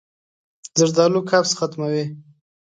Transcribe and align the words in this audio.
زردالو 0.79 1.19
قبض 1.29 1.51
ختموي. 1.59 2.03